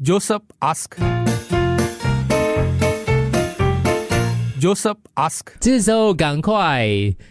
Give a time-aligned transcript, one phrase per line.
[0.00, 0.96] Joseph ask.
[4.58, 5.40] Joseph ask.
[5.60, 6.86] 这时候赶快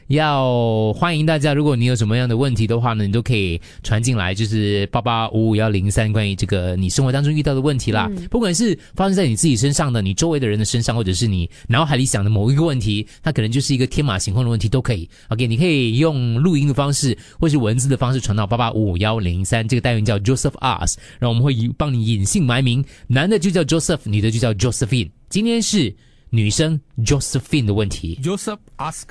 [0.07, 15.09] 要欢迎大家，如果你有什么样的问题的话呢，你都可以传进来，就是八八五五幺零三，关于这个你生活当中遇到的问题啦，不管是发生在你自己身上的，你周围的人的身上，或者是你脑海里想的某一个问题，它可能就是一个天马行空的问题，都可以。
[15.29, 25.09] OK，你可以用录音的方式，或是文字的方式传到八八五五幺零三，这个单元叫 Joseph Ask，然后我们会以帮你隐姓埋名，男的就叫 Joseph，女的就叫 Josephine。
[25.29, 25.93] 今天是
[26.29, 28.19] 女生 Josephine 的问题。
[28.21, 29.07] Joseph ask.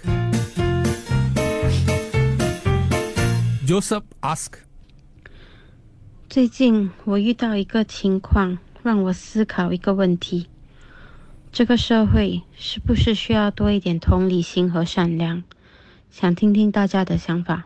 [3.67, 4.53] Joseph ask.
[6.29, 10.49] 最近我遇到一个情况，让我思考一个问题：
[11.51, 15.43] 这个社会是不是需要多一点同理心和善良？
[16.11, 17.65] 想听听大家的想法。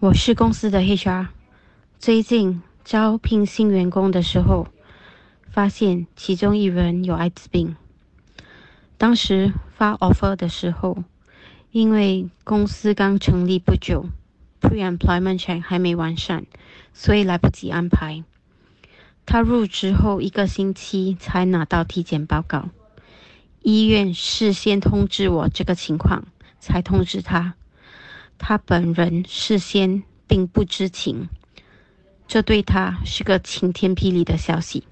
[0.00, 1.28] 我是公司的 HR，
[1.98, 4.68] 最近招聘新员工的时候，
[5.50, 7.74] 发现其中一人有艾滋病。
[8.98, 11.04] 当时发 offer 的时候，
[11.70, 14.06] 因为公司刚成立不久
[14.60, 16.46] ，pre-employment check 还没完善，
[16.94, 18.24] 所以来不及安排。
[19.26, 22.70] 他入职后一个星期才拿到体检报告，
[23.60, 26.24] 医院事先通知我这个情况，
[26.58, 27.54] 才通知他。
[28.38, 31.28] 他本人事先并不知情，
[32.28, 34.84] 这对他是个晴天霹雳的消息。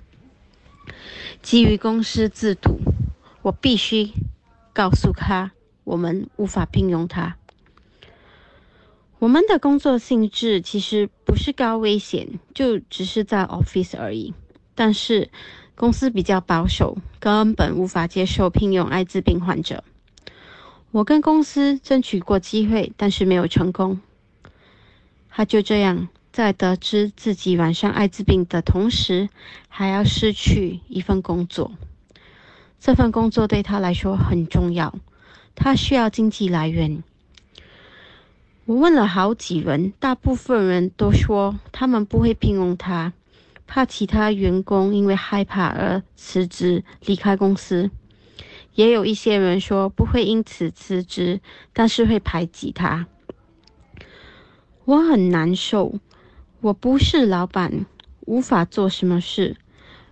[1.41, 2.81] 基于公司制度，
[3.45, 4.11] 我必须
[4.73, 5.53] 告诉他，
[5.85, 7.37] 我们无法聘用他。
[9.19, 14.33] 我们的工作性质其实不是高危险，就只是在 office 而已。
[14.75, 15.29] 但是
[15.75, 19.85] 公司比较保守，根本无法接受聘用艾滋病患者。
[20.91, 24.01] 我跟公司争取过机会，但是没有成功。
[25.29, 29.29] 他就这样在得知自己染上艾滋病的同时，
[29.69, 31.73] 还要失去一份工作。
[32.85, 34.95] 这份工作对他来说很重要，
[35.55, 37.03] 他需要经济来源。
[38.67, 43.15] 我问了好几人，大部分人都说他们不会聘用他，
[43.67, 47.91] 怕其他员工因为害怕而辞职离开公司。
[48.75, 51.41] 也有一些人说不会因此辞职，
[51.73, 53.07] 但是会排挤他。
[54.85, 55.95] 我很难受，
[56.61, 57.87] 我不是老板，
[58.27, 59.57] 无法做什么事。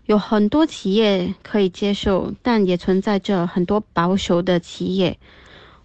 [0.06, 5.16] 有很多企业可以接受，但也存在着很多保守的企业。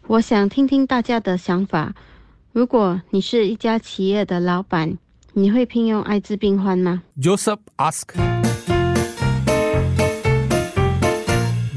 [0.07, 1.93] 我想听听大家的想法。
[2.51, 4.97] 如果你是一家企业的老板，
[5.33, 8.46] 你会聘用艾滋病患吗？Joseph ask.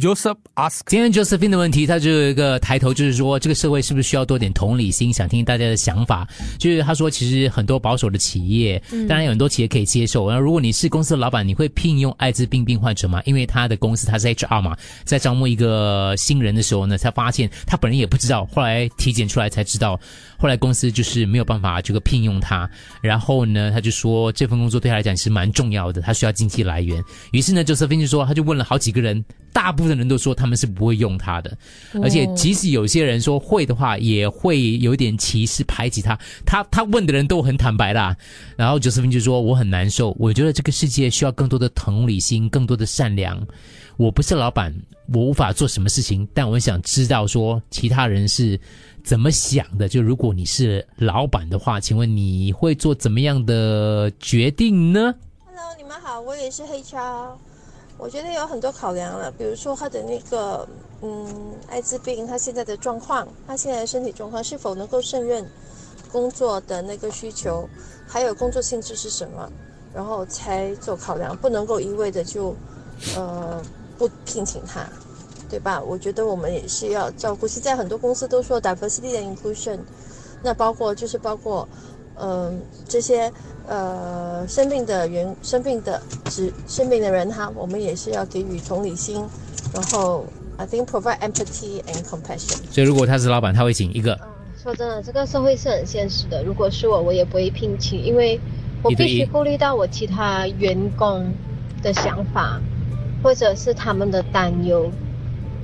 [0.01, 0.81] Joseph ask.
[0.87, 5.13] 今天 Josephine 的问题，他就有一个抬头，就是说这个社会是不是需要多点同理心？
[5.13, 6.27] 想听大家的想法。
[6.59, 10.27] 就是他说，其实很多保守的企业，当然有很多企业可以接受。
[10.29, 13.21] 然后，如果你是公司的老板，你会聘用艾滋病病患者吗？
[13.27, 14.75] 因为他的公司他是 HR 嘛，
[15.05, 20.01] 在招募一个新人的时候呢，才发现他本人也不知道，后来体检出来才知道，
[20.39, 22.69] 后来公司就是没有办法这个聘用他。
[23.03, 27.03] 然后呢，他就说这份工作对他来讲是蛮重要的，他需要经济来源。
[27.33, 29.23] 于是呢，Josephine 就说，他就问了好几个人，
[29.53, 31.57] 大部分人都说他们是不会用它的，
[32.03, 36.19] 而且即使有些人说会的话，也会有点歧视排挤他。
[36.47, 38.17] 他他问的人都很坦白啦。
[38.57, 43.47] 然后 Josephine 就说我很难受，我觉得这个世界需要更多的同理心，更多的善良。
[43.97, 44.75] 我不是老板，
[45.13, 48.59] 我无法做什么事情，但我想知道说其他人是
[49.05, 49.89] 怎么想的。
[49.89, 57.50] 就如果你是老板的话，请问你会做怎么样的决定呢？Hello，你们好，我也是 HR。
[58.01, 60.67] 我觉得有很多考量了，比如说他的那个
[61.03, 65.47] 嗯艾滋病，他现在的状况，他现在的身体状况是否能够胜任
[66.11, 67.69] 工作的那个需求，
[68.09, 69.53] 还有工作性质是什么，
[69.95, 72.57] 然后才做考量，不能够一味的就
[73.17, 73.63] 呃
[73.99, 74.89] 不聘请他，
[75.51, 75.79] 对吧？
[75.83, 77.47] 我觉得我们也是要照顾。
[77.47, 79.79] 现在很多公司都说 diversity and inclusion，
[80.43, 81.69] 那包括就是包括
[82.21, 83.33] 嗯、这些
[83.67, 89.25] 呃生病的员生病的只生病的人哈，我们也是要给予同理心，
[89.73, 90.25] 然后
[90.57, 92.59] I think provide empathy and compassion。
[92.71, 94.19] 所以如果他是老板，他会请一个
[94.63, 96.43] 说真的，这个社会是很现实的。
[96.45, 98.39] 如果是我，我也不会聘请，因为
[98.83, 101.33] 我必须顾虑到我其他员工
[101.83, 102.61] 的想法，
[103.23, 104.91] 或者是他们的担忧。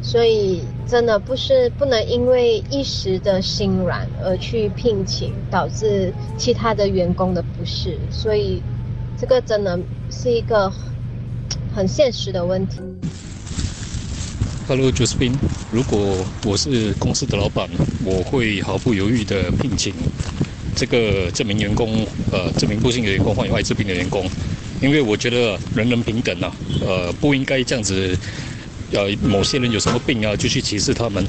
[0.06, 7.98] 所以真的不是不能因为一时的心软而去聘请，导致其他的员工的不适。
[8.08, 8.62] 所以
[9.18, 9.76] 这个真的
[10.08, 10.72] 是一个
[11.74, 12.78] 很现实的问题。
[14.68, 15.34] Hello Josephine，
[15.72, 17.68] 如果我是公司的老板，
[18.04, 19.92] 我会毫不犹豫地聘请
[20.76, 24.24] 这个这名员工，呃，这名不幸的员工患有艾滋病的员工，
[24.80, 28.16] 因因为我觉得人人平等啊，呃，不应该这样子，
[28.92, 31.24] 呃，某些人有什么病啊就去歧视他们。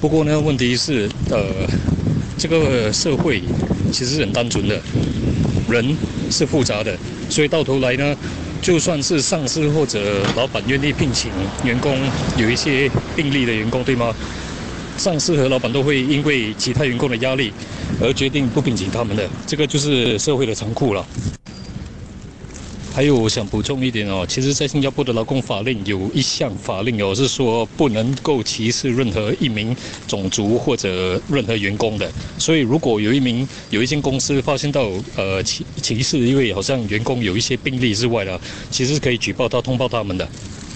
[0.00, 1.44] 不过呢，问题是，呃，
[2.36, 3.42] 这个社会
[3.92, 4.80] 其实很单纯的，
[5.68, 5.96] 人
[6.30, 6.96] 是复杂的，
[7.28, 8.16] 所以到头来呢，
[8.60, 11.30] 就算是上司或者老板愿意聘请
[11.64, 11.96] 员工，
[12.36, 14.14] 有一些病例的员工，对吗？
[14.98, 17.52] 上司和老板都会因为其他员工的压力
[18.00, 21.04] 而决定不聘请他们的，这个就是社会的残酷了。
[22.94, 29.74] 还有我想补充一点哦，其实，在新加坡的劳工法令有一项法令哦，是说不能够歧视任何一名
[30.06, 32.12] 种族或者任何员工的。
[32.36, 40.28] 所以，如果有一名有一间公司发现到呃歧歧视，因为好像员工有一些病例之外的，其实是可以举报他、通报他们的。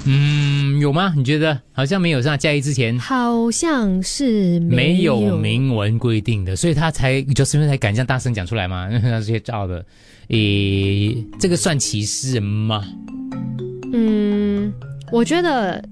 [0.08, 1.12] 嗯，有吗？
[1.16, 9.84] 你觉得好像没有上嘉义之前好像是没有有明文规定的，所以他才就是因为才敢这样大声讲出来嘛， 那这些照的，
[10.28, 12.84] 诶，这个算歧视吗？
[13.92, 14.72] 嗯，
[15.10, 15.82] 我觉得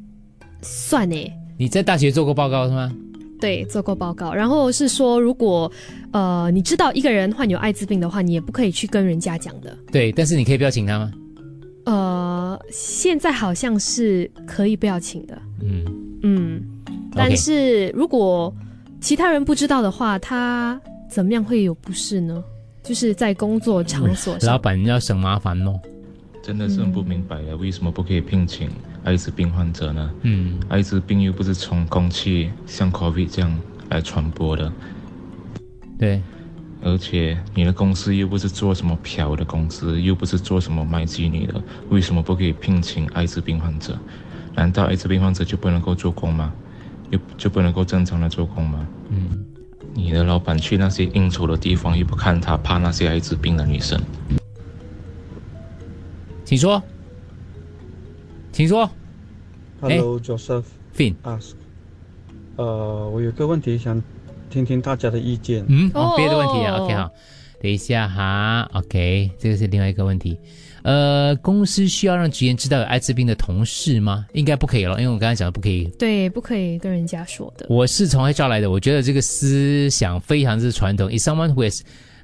[0.63, 1.33] 算诶。
[1.57, 2.93] 你在大学做过报告是吗？
[3.41, 5.71] 对，做过报告，然后是说，如果
[6.13, 9.77] 呃你知道一个人患有艾滋病的话，你也不可以去跟人家讲的。
[9.93, 11.13] 对，但是你可以不要请他吗？
[11.85, 15.85] 呃，现在好像是可以不要请的，嗯，
[16.23, 16.63] 嗯，
[17.15, 18.53] 但是如果
[19.01, 22.43] 其他人不知道的话，他怎么样会有不适呢？
[22.83, 25.81] 就是在工作场所老上，板要省麻烦咯。
[26.43, 28.69] 真的是很不明白的，为什么不可以聘请
[29.03, 30.11] 艾滋病患者呢？
[30.23, 33.59] 嗯，艾滋病又不是从空气像 COVID 这样
[33.89, 34.71] 来传播的，
[35.99, 36.21] 对，
[36.85, 43.99] 而且你的公司又不是做什么嫖的公司，又不是做什么卖妓女的，为什么不可以聘请艾滋病患者？
[44.55, 46.53] 难道艾滋病患者就不能够做工吗？
[47.11, 48.87] 又就不能够正常的做工吗？
[49.09, 49.45] 嗯，
[49.95, 54.01] 你的老板去那些应酬的地方，又不看他怕那些艾滋病的女生。
[56.45, 56.83] 请说，
[58.53, 58.91] 请说
[59.81, 61.53] Hello, Joseph，Fin，ask，
[62.57, 64.03] 呃，我有个问题想
[64.51, 65.65] 听听大家的意见。
[65.69, 67.11] 嗯，哦，别的问题啊哦，OK 好，
[67.61, 70.39] 等一下哈，OK，这个是另外一个问题。
[70.83, 74.27] 呃，公司需要让职员知道有艾滋病的同事吗？
[74.35, 75.85] 应该不可以了，因为我刚才讲的不可以。
[75.99, 77.67] 对，不可以跟人家说的。
[77.71, 81.11] 我是从黑照来的，我觉得这个思想非常之传统。
[81.11, 81.81] Is someone who has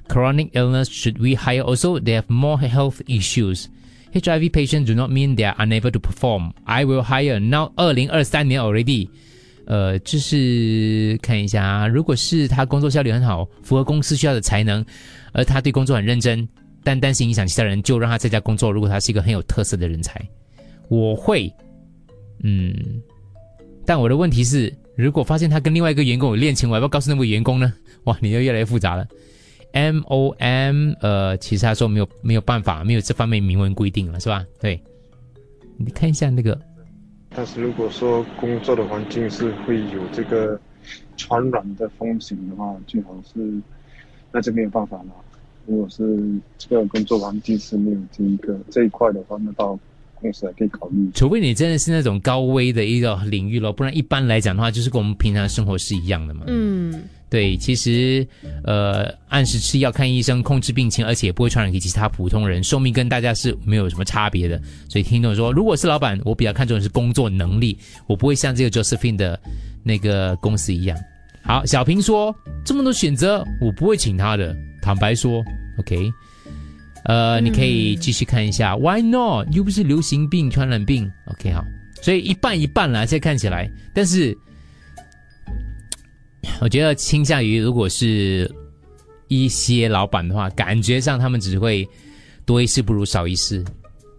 [0.07, 1.63] chronic illness, should we hire?
[1.63, 3.65] Also, they have more health issues.
[4.13, 6.51] HIV patients do not mean they are unable to perform.
[6.65, 7.71] I will hire now.
[7.75, 9.09] 二零二三年 already.
[9.65, 14.83] 呃，就是看一下啊，如果是他工作效率很好，符合公司需要的才能，
[15.31, 16.47] 而他对工作很认真，
[16.83, 18.71] 但担心影响其他人，就让他在家工作。
[18.71, 20.19] 如果他是一个很有特色的人才，
[20.89, 21.51] 我会，
[22.43, 22.73] 嗯，
[23.85, 27.73] 但我的问题是，如果发现他跟另外一个员工有恋情，我要不要告诉那位员工呢？
[28.05, 29.07] 哇，你就越来越复杂了。
[29.73, 34.43] M O M，呃，其实他说没有没有办法，没有这方面明文规定了，是吧？
[34.59, 34.77] 对，
[35.77, 36.59] 你看一下那个，
[37.33, 40.59] 但是如果说工作的环境是会有这个
[41.15, 43.39] 传染的风险的话，最好是
[44.31, 45.09] 那就没有办法了。
[45.65, 46.19] 如果是
[46.57, 49.79] 这个工作环境是没有这一个这一块的话，那到
[50.15, 51.09] 公司还可以考虑。
[51.13, 56.43] 除非你真的是那种高危的一个领域咯，不然一般来讲的话，就是跟我们平常生活是一样的嘛。
[56.47, 58.27] 嗯，对，其实
[58.65, 64.61] 呃，按时吃药、看医生、控制病情，而且也不会传染给其他普通人，寿命跟大家是没有什么差别的。
[64.89, 69.39] 所以听众说，如果是老板，我比较看重的是工作能力，我不会像这个 Josephine 的
[69.81, 70.97] 那个公司一样。
[71.41, 72.35] 好，小平说
[72.65, 74.53] 这么多选择，我不会请他的。
[74.81, 75.41] 坦白说
[75.79, 76.11] ，OK，
[77.05, 79.47] 呃，你可以继续看一下、w h y not？
[79.55, 81.63] 又不是流行病、传染病，OK，好，
[82.01, 84.37] 所以一半一半啦，现在看起来，但是
[86.59, 88.49] 我觉得倾向于，如果是
[89.27, 91.87] 一些老板的话，感觉上他们只会
[92.45, 93.63] 多一事不如少一事，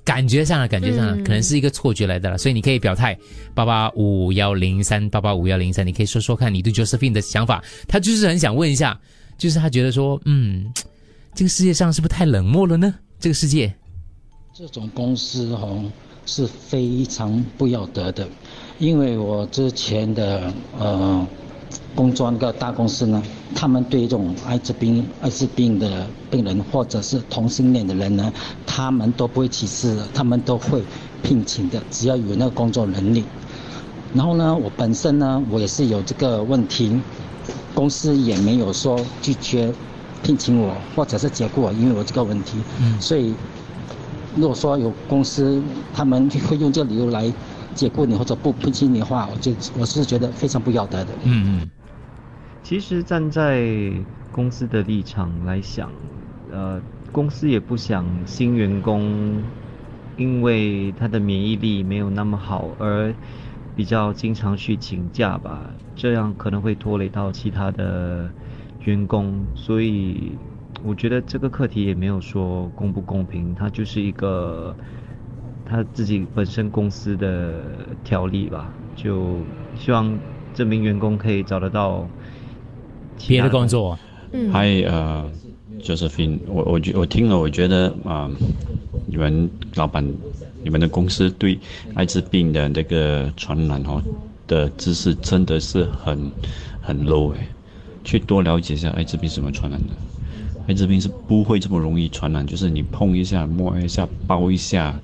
[0.05, 2.39] 感觉上啊，感觉上啊、嗯可能是一个错觉来的了。
[2.39, 3.17] 所以你可以表态
[3.55, 7.63] 八八五幺零三八八五幺零三，你可以说说看你对 Josephine 的想法。
[7.87, 8.99] 他就是很想问一下，
[9.37, 10.73] 就是他觉得说，嗯，
[11.35, 12.95] 这个世界上是不是太冷漠了呢？
[13.19, 13.73] 这个世界，
[14.53, 15.85] 这种公司哦
[16.27, 18.29] 是非常不要得的，
[18.79, 21.27] 因为我之前的呃
[21.95, 23.23] 工作那个大公司呢，
[23.55, 28.33] 他们对这种艾滋病艾滋病的病人或者是同性恋的人呢，
[28.67, 30.83] 他们都不会歧视的，他们都会
[31.23, 33.25] 聘请的，只要有那个工作能力。
[34.15, 37.01] 然后呢，我本身呢，我也是有这个问题，
[37.75, 39.73] 公司也没有说拒绝
[40.23, 42.59] 聘请我或者是解雇我，因为我这个问题。
[42.81, 43.35] 嗯所以，
[44.37, 45.63] 如果说有公司
[45.95, 47.31] 他们会用这个理由来
[47.75, 51.15] 解雇你或者不聘请你的话，我就我是觉得非常不要得的。
[51.25, 51.71] 嗯嗯，
[52.63, 53.67] 其实站在
[54.31, 55.93] 公司的立场来想，
[56.51, 59.43] 呃，公司也不想新员工
[60.17, 63.15] 因为他的免疫力没有那么好而
[63.75, 68.31] 比较经常去请假吧，这样可能会拖累到其他的
[68.85, 70.39] 员工，所以
[70.83, 74.77] 我觉得这个课题也没有说公不公平，它就是一个
[75.73, 77.55] 他自己本身公司的
[78.05, 79.39] 条例吧，就
[79.81, 80.19] 希望
[80.53, 82.07] 这名员工可以找得到
[83.27, 83.99] 别的工作。
[84.33, 85.25] 嗯嗨，呃
[85.83, 88.31] ，Josephine，我我觉我听了，我觉得啊、
[89.07, 90.07] 你们老板、
[90.63, 91.59] 你们的公司对
[91.95, 94.03] 艾滋病的这个传染哦
[94.47, 96.31] 的知识真的是很
[96.83, 97.49] 很 low 哎，
[98.05, 99.89] 去多了解一下艾滋病是怎么传染的。
[100.69, 104.95] 艾滋病是不会这么容易传染，就是你碰一下、摸一下、包一下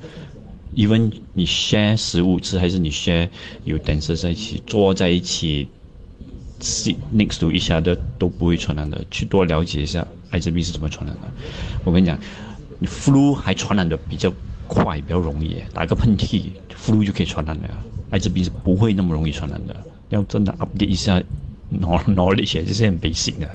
[0.74, 3.28] ，even 你 share 食物吃，还是你 share
[3.64, 5.68] 有 dancer 在一起坐在一起
[6.60, 11.22] ，sit next to 一下的都不会传染的，去多了解一下艾滋病是怎么传染的。
[11.84, 12.18] 我跟你讲，
[12.78, 14.32] 你 flu 还传染的比较
[14.66, 17.68] 快，比较容易，打个喷嚏，flu 就可以传染了。
[18.10, 19.76] 艾滋病是不会那么容易传染的，
[20.08, 21.22] 要真的 update 一下
[21.72, 23.48] knowledge，这是很 basic 的。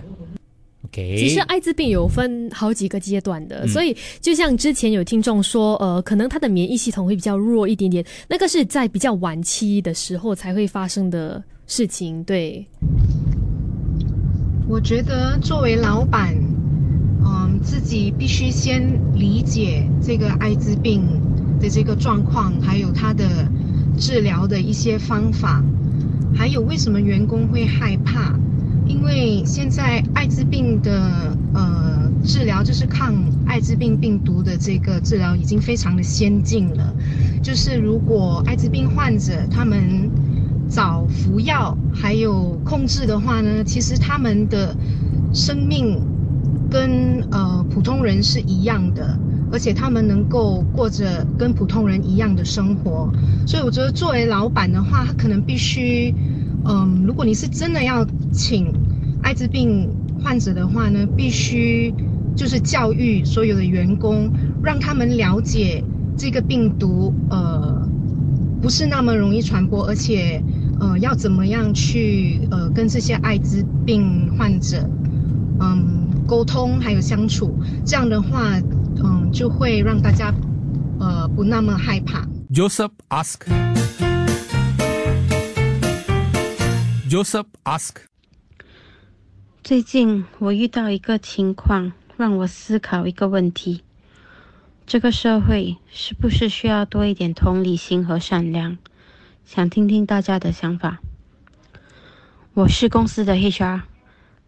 [0.86, 12.22] OK，其实艾滋病有分好几个阶段的，嗯所以就像之前有听众说，呃，可能他的免疫系统会比较弱一点点，那个是在比较晚期的时候才会发生的事情。
[12.26, 12.68] 对，
[14.68, 16.36] 我觉得作为老板，
[17.24, 21.02] 嗯，自己必须先理解这个艾滋病
[21.62, 23.24] 的这个状况，还有他的
[23.98, 25.64] 治疗的一些方法，
[26.36, 28.38] 还有为什么员工会害怕。
[28.94, 33.16] 因为现在艾滋病的呃治疗，就是抗
[33.48, 36.94] 艾滋病病毒的这个治疗已经非常的先进了。
[37.42, 40.10] 就是如果艾滋病患者他们
[40.70, 44.76] 早服药还有控制的话呢，其实他们的
[45.34, 46.00] 生命
[46.70, 49.18] 跟呃普通人是一样的，
[49.52, 53.12] 而且他们能够过着跟普通人一样的生活。
[53.48, 56.14] 所以我觉得作为老板的话，他可能必须。
[56.66, 58.74] 嗯，如果你是真的要请
[59.24, 59.90] 艾滋病
[60.22, 61.94] 患者的话呢，必须
[62.36, 64.30] 就是教育所有的员工，
[64.62, 65.84] 让他们了解
[66.18, 67.88] 这个病毒，呃，
[68.62, 70.42] 不是那么容易传播，而且
[70.80, 74.88] 呃，要怎么样去呃跟这些艾滋病患者，
[75.60, 78.60] 嗯，沟通还有相处，这样的话，
[79.04, 80.34] 嗯，就会让大家
[81.00, 82.28] 呃不那么害怕。
[82.54, 83.40] Joseph ask.
[87.10, 88.13] Joseph ask.
[89.64, 93.82] 最近我遇到一个情况，让我思考一个问题：
[94.86, 98.78] 这个社会是不是需要多一点同理心和善良？
[99.46, 101.00] 想听听大家的想法。
[102.54, 103.84] 我是公司的 HR，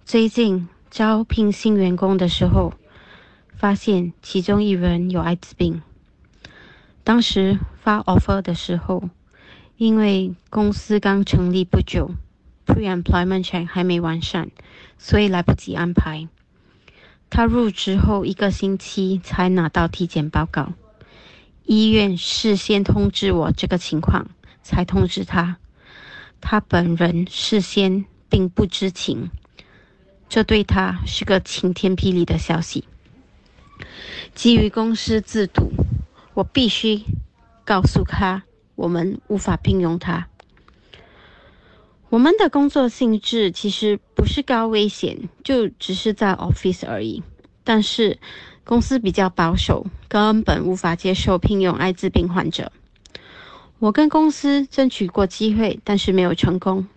[0.04, 2.74] 最近招聘新员工的时候，
[3.56, 5.82] 发现其中一人有艾滋病。
[7.06, 9.10] 当时发 offer 的时候，
[9.78, 12.12] 因为公司刚成立不久
[12.76, 14.50] ，pre-employment check 还没完善，
[14.98, 16.28] 所以来不及安排。
[17.30, 20.74] 他入职后一个星期才拿到体检报告，
[21.64, 24.28] 医院事先通知我这个情况，
[24.62, 25.58] 才通知他。
[26.42, 29.32] 他本人事先并不知情，
[30.30, 32.86] 这对他是个晴天霹雳的消息。
[34.34, 35.72] 基于公司制度，
[36.34, 37.02] 我必须
[37.64, 38.44] 告诉他，
[38.76, 40.28] 我们无法聘用他。
[42.10, 47.24] 我们的工作性质其实不是高危险，就只是在 office 而已。
[47.64, 48.20] 但是
[48.64, 52.72] 公司比较保守，根本无法接受聘用艾滋病患者。
[53.80, 56.88] 我跟公司争取过机会，但是没有成功。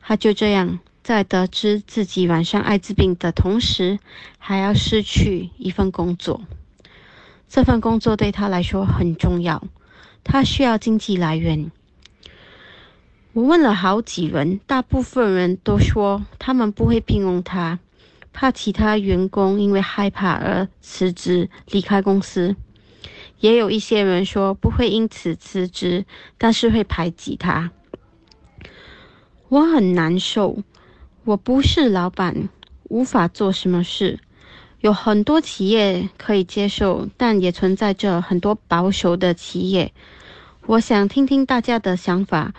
[0.00, 3.98] 他就这样在得知自己染上艾滋病的同时，
[4.38, 6.40] 还要失去一份工作。
[7.48, 9.62] 这份工作对他来说很重要，
[10.24, 11.70] 他需要经济来源。
[13.32, 17.78] 我问了好几人，大部分人都说他们不会聘用他，
[18.32, 22.56] 怕其他员工因为害怕而辞职离开公司。
[23.38, 26.04] 也有一些人说不会因此辞职，
[26.38, 27.70] 但是会排挤他。
[29.48, 30.58] 我很难受，
[31.24, 32.48] 我不是老板，
[32.88, 34.18] 无法做什么事。
[34.80, 39.92] 有很多企业可以接受，但也存在着很多保守的企业。
[40.66, 42.52] 我想听听大家的想法。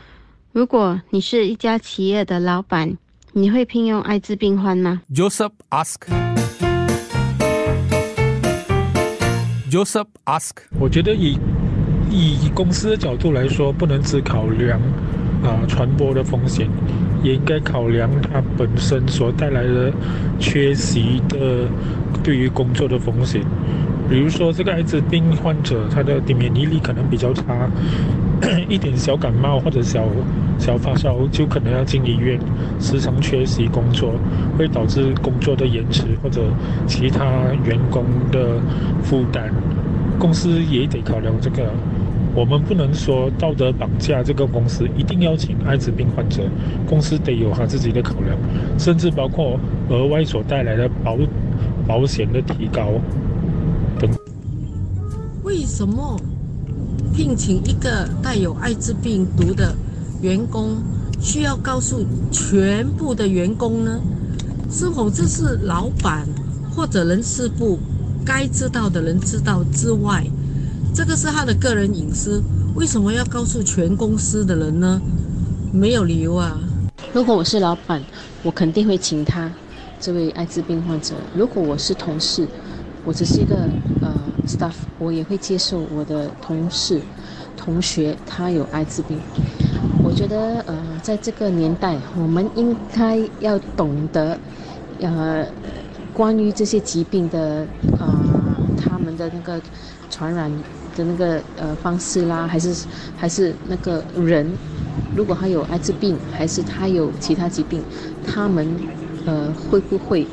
[0.54, 2.98] 如果你是一家企业的老板，
[3.32, 5.96] 你会聘用艾滋病患吗 Joseph ask.
[9.72, 10.52] Joseph ask.
[10.78, 11.40] 我觉得以
[12.10, 14.78] 以公司的角度来说，不能只考量
[15.42, 16.68] 啊、传播的风险，
[17.24, 19.90] 也应该考量它本身所带来的
[20.38, 21.66] 缺席的
[22.22, 23.42] 对于工作的风险。
[24.10, 27.70] 比如说这个艾滋病患者，他的免疫力可能比较差，
[28.68, 30.04] 一点小感冒或者小
[30.58, 32.40] 小发烧就可能要进医院，
[32.80, 34.14] 时常缺席工作，
[34.58, 36.42] 会导致工作的延迟或者
[36.88, 37.26] 其他
[37.66, 38.60] 员工的
[39.04, 39.52] 负担，
[40.20, 41.72] 公司也得考量这个。
[42.34, 46.44] 我们不能说道德绑架这个公司一定要请艾滋病患者，
[46.88, 48.38] 公司得有他自己的考量，
[48.80, 51.18] 甚至包括额外所带来的保
[51.86, 52.88] 保险的提高
[54.00, 54.10] 等。
[55.44, 56.18] 为什么
[57.14, 59.76] 聘请一个带有艾滋病毒的
[60.22, 60.78] 员工，
[61.20, 64.00] 需要告诉全部的员工呢？
[64.70, 66.26] 是否这是老板
[66.74, 67.78] 或者人事部
[68.26, 70.26] 该知道的人知道之外？
[70.94, 72.42] 这个是他的个人隐私，
[72.76, 75.02] 为什么要告诉全公司的人呢？
[75.74, 76.58] 没有理由啊。
[77.14, 78.02] 如果我是老板，
[78.44, 79.52] 我肯定会请他
[80.00, 81.16] 这位艾滋病患者。
[81.36, 82.48] 如果我是同事，
[83.04, 83.56] 我只是一个
[84.02, 84.14] 呃
[84.98, 87.02] 我也会接受我的同事、
[87.56, 89.20] 同学他有艾滋病。
[90.04, 94.38] 我觉得呃，在这个年代，我们应该要懂得
[95.00, 95.46] 呃，
[96.14, 97.66] 关于这些疾病的
[98.00, 98.08] 呃，
[98.78, 99.62] 他们的那个
[100.10, 100.52] 传染。
[100.94, 104.46] 的那个呃方式啦，还是还是那个人，
[105.16, 107.82] 如果他有艾滋病，还是他有其他疾病，
[108.28, 108.68] 他们
[109.26, 110.28] 呃会不会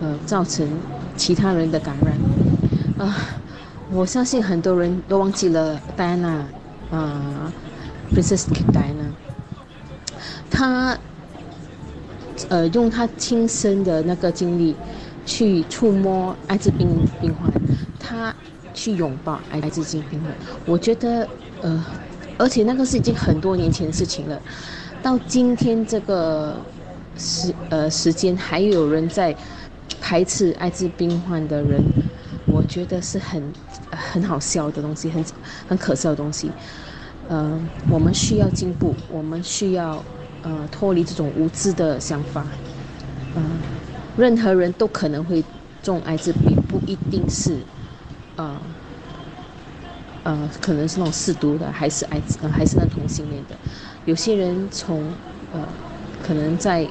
[0.00, 0.66] 呃造成
[1.14, 3.06] 其他人的感染？
[3.06, 3.14] 啊，
[3.90, 6.46] 我相信很多人都忘记了戴安娜
[6.90, 7.52] 啊
[8.12, 9.10] ，Princess Diana，
[10.50, 10.98] 她
[12.48, 14.76] 呃用她亲身的那个经历
[15.24, 16.88] 去触摸艾滋病
[17.20, 17.52] 病患，
[17.98, 18.34] 她。
[18.74, 20.32] 去拥抱艾滋病病患，
[20.64, 21.28] 我觉得，
[21.62, 21.84] 呃，
[22.36, 24.40] 而且那个是已经很多年前的事情了，
[25.02, 26.56] 到今天这个
[27.16, 29.34] 时呃时间，还有人在
[30.00, 31.82] 排斥艾滋病患的人，
[32.46, 33.42] 我觉得是很
[33.90, 35.24] 很好笑的东西，很
[35.66, 36.50] 很可笑的东西。
[37.28, 40.02] 呃，我们需要进步，我们需要
[40.42, 42.46] 呃脱离这种无知的想法。
[43.34, 43.42] 嗯，
[44.16, 45.44] 任何人都可能会
[45.82, 47.58] 中艾滋病，不一定是。
[48.36, 48.56] 呃，
[50.22, 53.56] 呃，可能是那种试毒的，还是艾滋，还是那同性恋的。
[54.04, 55.02] 有些人从
[55.52, 55.66] 呃，
[56.22, 56.88] 可能在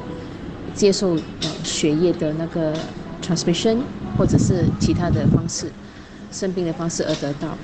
[0.74, 2.76] 接受呃血液的那个
[3.22, 3.80] transmission，
[4.18, 5.72] 或者是其他的方式
[6.38, 7.58] 生病的方式而得到。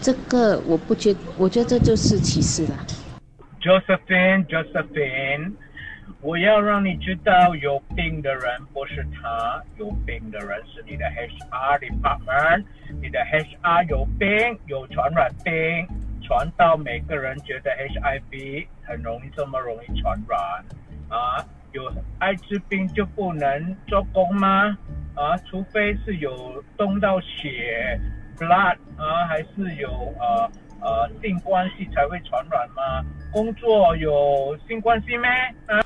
[0.00, 2.86] 这个我不觉，我觉得这就是歧视了。
[3.60, 5.52] Josephine，Josephine。
[6.20, 12.64] 我要让你知道，有病的人不是他，有病的人是你的 HR department。
[13.00, 15.52] 你的 HR 有病，有传染病，
[16.22, 20.38] 传到每个人觉得 HIV 很容易，这么容易传染
[21.08, 21.44] 啊？
[21.72, 24.76] 有艾滋病就不能做工吗？
[25.18, 28.00] 啊，除非是有动到血
[28.38, 30.50] blood 啊，还是有呃
[30.80, 33.04] 呃性关系才会传染吗？
[33.32, 35.28] 工作有性关系咩？
[35.66, 35.82] 啊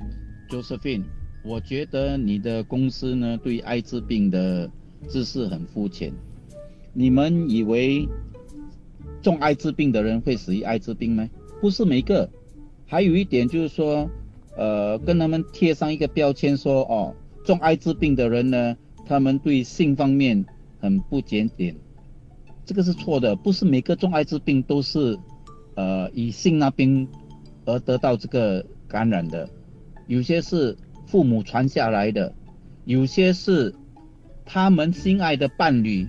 [0.51, 1.05] ？Josephine，
[1.43, 4.71] 我觉得你的公司呢对艾滋病的
[5.09, 6.13] 知识很肤浅。
[6.93, 8.07] 你们以为
[9.23, 11.27] 中艾滋病的人会死于艾滋病吗？
[11.63, 12.29] 不是每个。
[12.87, 14.11] 还有一点就是说，
[14.59, 17.15] 呃，跟他们贴上一个标签说，哦，
[17.47, 20.45] 中艾滋病的人呢，他们对性方面
[20.81, 21.77] 很不检点，
[22.65, 23.37] 这个是错的。
[23.37, 25.19] 不是每个中艾滋病都是，
[25.75, 27.07] 呃，以性那边
[27.65, 29.49] 而得到这个感染的。
[30.07, 32.35] 有些是父母传下来的，
[32.85, 33.75] 有些是
[34.45, 36.07] 他们心爱的伴侣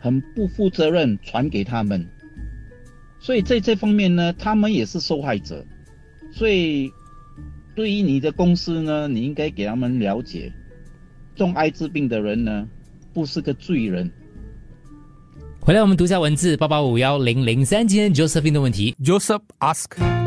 [0.00, 2.06] 很不负责任传给他们，
[3.18, 5.64] 所以在这方面呢，他们也是受害者。
[6.32, 6.90] 所以
[7.74, 10.52] 对于你的公司呢，你应该给他们了解，
[11.34, 12.66] 中艾滋病的人呢，
[13.12, 14.10] 不是个罪人。
[15.60, 20.23] 回来我们读一下文字，八八五幺零零三，今天 Josephine 的问题，Joseph ask。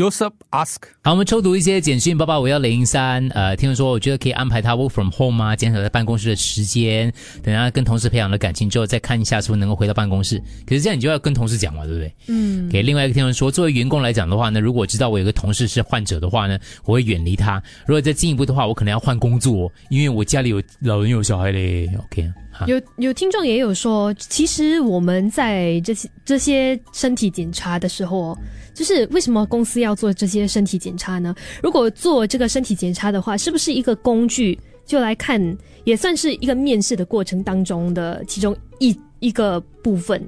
[0.00, 3.28] Joseph ask，好，我们抽读一些简讯，八八五幺零三。
[3.34, 5.54] 呃，听说我觉得可以安排他 work from home 吗？
[5.54, 10.42] 减少在办公室的时间，等他跟同事培养了感情之后，再看一下是不是能够回到办公室。
[10.66, 12.14] 可是这样你就要跟同事讲嘛，对不对？
[12.28, 12.66] 嗯。
[12.70, 17.62] 给另外一个听众说，作为员工来讲的话呢，如果知道我有个同事是患者的话呢，我会远离他。
[17.86, 21.86] 如果再进一步的话，我可能要换工作，因为我家里有老人有小孩嘞。
[21.98, 22.26] OK。
[22.66, 28.36] 有有听众也有说，其实我们在这些这些身体检查的时候，
[28.80, 31.34] 就是为什么公司要做这些身体检查呢？
[31.62, 34.58] 如果做这个身体检查的话，是不是一个工具？
[34.86, 35.38] 就来看，
[35.84, 40.26] 也算是一个面试的过程当中的其中一一个部分。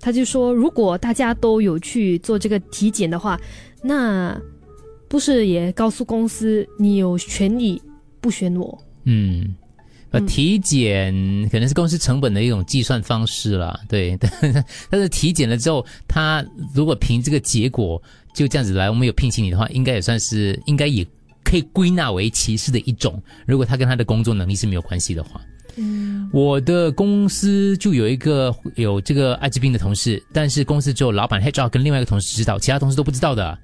[0.00, 3.40] 他就说，如果大家都有去做这个体检的话，
[3.84, 4.36] 那
[5.06, 7.80] 不是也告诉公司你有权利
[8.20, 8.76] 不选我？
[9.04, 9.54] 嗯。
[10.10, 11.12] 呃，体检
[11.50, 16.44] 可能是公司成本的一种计算方式啦，对，但 但是体检了之后，他
[16.74, 18.02] 如果凭这个结果
[18.34, 21.06] 就这样子来，我们有聘请你的话，应该也算是应该也
[21.44, 23.22] 可以归纳为歧视的一种。
[23.46, 25.40] 如果他跟他的工作能力是没有关系的话，
[25.76, 33.56] 嗯，我的公司就有一个有这个艾滋病的同事，但是公司只有老板 HR 跟另外一个同事知道，其他同事都不知道的。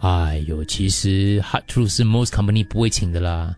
[0.00, 3.54] 哎呦，其实 hard truth 是 most company 不会请的啦。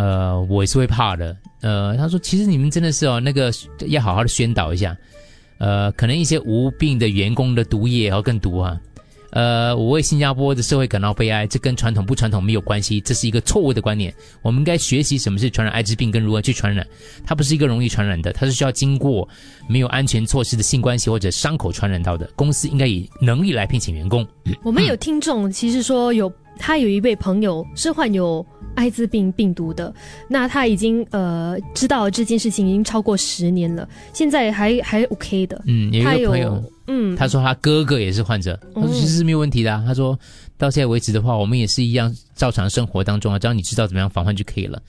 [0.00, 1.36] 呃，我也是会怕的。
[1.60, 3.52] 呃，他说，其实你们真的是哦，那个
[3.88, 4.96] 要好好的宣导一下。
[5.58, 8.80] 呃，可能一些无病的员工的毒液要更毒啊。
[9.32, 14.12] 呃，我为新加坡的社会感到悲哀，这跟传统不传统没有关系，这是一个错误的观念。
[14.40, 16.86] 我们应该学习什么是传染艾滋病跟如何去传染。
[17.26, 19.28] 它不是一个容易传染的，它是需要经过
[19.68, 22.26] 没有安全措施的性关系或者伤口传染到的。
[22.34, 24.26] 公司应该以能力来聘请员工。
[24.62, 28.46] 我们有听众其实说有他有一位朋友是患有
[28.76, 29.92] 艾滋病病毒的，
[30.28, 35.60] 那他已经呃知道这件事情已经超过十年了，现在还还 OK 的。
[35.66, 39.82] 嗯，有一个朋友，嗯，他说他哥哥也是患者，他说其实是没有问题的、啊。
[39.86, 40.16] 他说
[40.58, 44.80] 到现在为止的话，我们也是一样照常生活当中啊，只要你知道怎么样防范就可以了。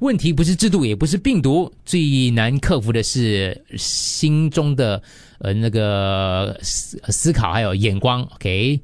[0.00, 5.02] 问题不是制度，也不是病毒，最难克服的是心中的
[5.40, 8.22] 呃那个思思考还有眼光。
[8.34, 8.80] OK，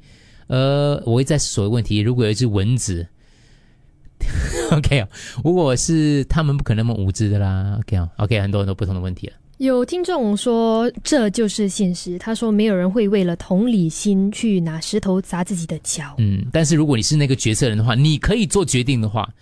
[0.47, 1.99] 呃，我会再思索问题。
[1.99, 3.07] 如果有一只蚊子，
[4.71, 5.07] OK 啊，
[5.43, 7.77] 如果是他们不可能那么无知的啦。
[7.79, 9.33] OK 啊，OK，很多很多不同的问题了。
[9.57, 16.13] 有听众说这就是现实，他说没有人会为了同理心去拿石头砸自己的脚。
[16.17, 19.33] 嗯，但是如果你是那个决策人的话，你可以做决定的话，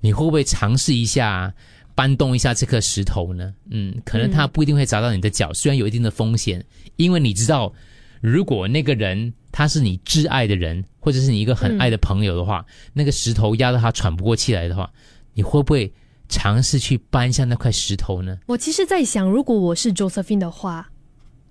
[0.00, 1.54] 你会不会尝试一下
[1.94, 3.54] 搬动一下这颗石头呢？
[3.70, 6.64] 嗯，可能它不一定会砸到你的脚，虽然有一定的风险，
[6.96, 7.72] 因为你知道，
[8.20, 14.92] 如果那个人他是你挚爱的人，或者是你一个很爱的朋友的话，那个石头压得他喘不过气来的话，
[15.32, 15.92] 你会不会
[16.28, 18.36] 尝试去搬下那块石头呢？
[18.46, 20.90] 我其实在想，如果我是 Josephine 的话，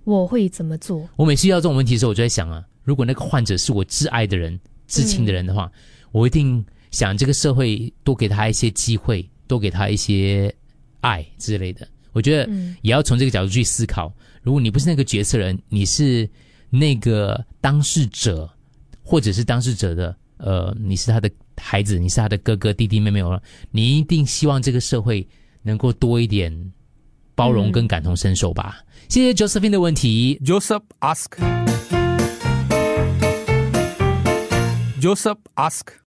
[0.04, 1.08] 我会怎么做？
[1.16, 5.72] 我每次遇到这种问题的时候，我就在想啊，如果那个患者是我挚爱的人、至亲的人的话，
[6.12, 10.54] 我一定想这个社会多给他一些机会，多给他一些
[11.00, 11.88] 爱之类的。
[12.12, 14.12] 我觉得也要从这个角度去思考。
[14.42, 16.28] 如果你不是那个决策人，你是
[16.74, 18.50] 那个当事者，
[19.04, 25.26] 或者是当事者的呃，你是他的孩子，你是他的哥哥、弟弟、妹妹了，你一定希望这个社会
[25.62, 26.72] 能够多一点
[27.36, 28.82] 包容跟感同身受吧。
[29.08, 30.40] 谢谢 Josephine 的问题。
[30.44, 31.38] Joseph ask.
[35.00, 35.94] Joseph ask.